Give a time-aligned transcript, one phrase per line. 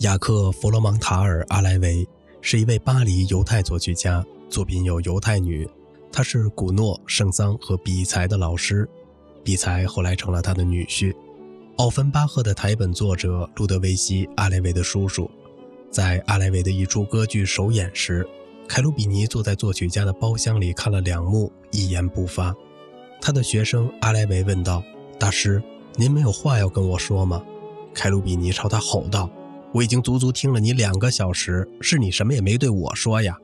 [0.00, 2.06] 雅克·弗罗芒塔尔·阿莱维
[2.40, 5.66] 是一位巴黎犹太作曲家，作品有《犹太女》。
[6.12, 8.88] 他是古诺、圣桑和比才的老师，
[9.42, 11.12] 比才后来成了他的女婿。
[11.78, 15.28] 奥芬巴赫的台本作者路德维希·阿莱维的叔叔，
[15.90, 18.24] 在阿莱维的一出歌剧首演时，
[18.68, 22.54] 凯鲁比尼坐在作曲家的包厢里看了两幕，一言不发。
[23.20, 24.80] 他的学生阿莱维问道
[25.18, 25.60] ：“大师，
[25.96, 27.42] 您没有话要跟我说吗？”
[27.92, 29.28] 凯鲁比尼朝他吼道
[29.72, 33.36] ：“我已经足足听了你两个小时，是你什么也没对我说呀！”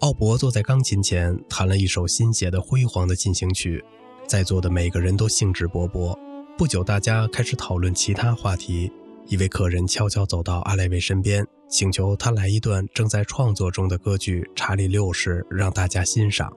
[0.00, 3.82] 奥博坐在钢琴前，弹了一首新写的辉煌的进行曲，
[4.26, 6.18] 在座的每个人都兴致勃勃。
[6.58, 8.92] 不久，大家开始讨论其他话题。
[9.26, 16.52] 一位客人悄悄走到阿莱维身边，请求他来一段正在创作中的歌剧《查理六世》，让大家欣赏。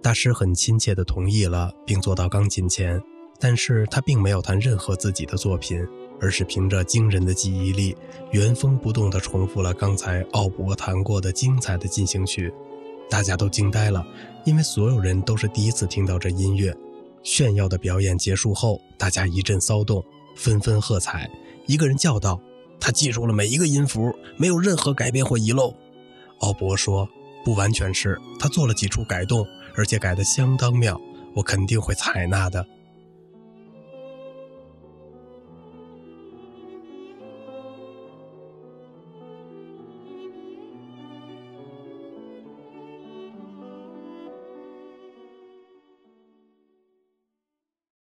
[0.00, 3.02] 大师很亲切地同意了，并坐到钢琴前。
[3.40, 5.84] 但是他并没有弹任何自己的作品，
[6.22, 7.94] 而是凭着惊人的记忆力，
[8.30, 12.54] 原封不动地重复了刚才奥伯弹过的精彩的进行曲。
[13.10, 14.06] 大家都惊呆了，
[14.44, 16.74] 因为所有人都是第一次听到这音乐。
[17.24, 20.02] 炫耀的表演结束后，大家一阵骚动，
[20.36, 21.28] 纷纷喝彩。
[21.66, 22.40] 一个人叫道
[22.80, 25.74] ：“他记住了每一个音符，没有任何改变或遗漏。”
[26.38, 27.08] 奥伯说
[27.44, 31.00] ：“不完全是，他做了几处改动，而且改得相当妙。
[31.34, 32.64] 我肯定会采纳的。”